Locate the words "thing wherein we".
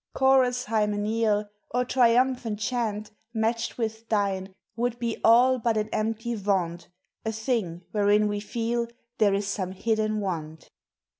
7.31-8.39